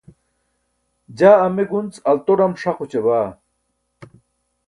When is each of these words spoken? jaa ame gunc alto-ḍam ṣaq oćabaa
jaa 1.17 1.37
ame 1.45 1.63
gunc 1.69 1.93
alto-ḍam 2.09 2.53
ṣaq 2.61 2.77
oćabaa 2.83 3.29